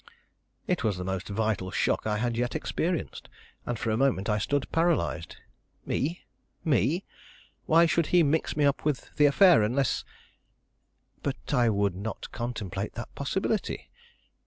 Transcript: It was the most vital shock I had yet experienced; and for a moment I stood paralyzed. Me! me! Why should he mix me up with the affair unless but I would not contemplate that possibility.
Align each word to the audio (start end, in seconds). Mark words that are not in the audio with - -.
It 0.65 0.83
was 0.83 0.97
the 0.97 1.03
most 1.03 1.29
vital 1.29 1.69
shock 1.69 2.07
I 2.07 2.17
had 2.17 2.35
yet 2.35 2.55
experienced; 2.55 3.29
and 3.67 3.77
for 3.77 3.91
a 3.91 3.97
moment 3.97 4.29
I 4.31 4.39
stood 4.39 4.67
paralyzed. 4.71 5.35
Me! 5.85 6.25
me! 6.65 7.05
Why 7.67 7.85
should 7.85 8.07
he 8.07 8.23
mix 8.23 8.57
me 8.57 8.65
up 8.65 8.83
with 8.83 9.11
the 9.17 9.27
affair 9.27 9.61
unless 9.61 10.03
but 11.21 11.53
I 11.53 11.69
would 11.69 11.93
not 11.93 12.31
contemplate 12.31 12.93
that 12.93 13.13
possibility. 13.13 13.91